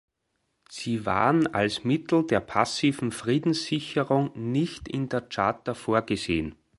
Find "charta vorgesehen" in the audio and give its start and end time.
5.29-6.55